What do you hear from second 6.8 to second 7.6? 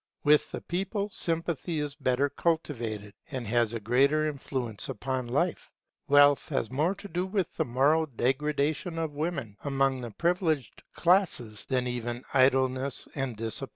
to do with